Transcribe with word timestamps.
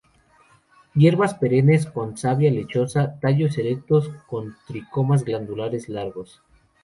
Hierbas 0.95 1.35
perennes 1.35 1.85
con 1.85 2.17
savia 2.17 2.49
lechosa; 2.49 3.19
tallos 3.19 3.59
erectos, 3.59 4.09
con 4.27 4.55
tricomas 4.65 5.23
glandulares 5.23 5.89
largos. 5.89 6.41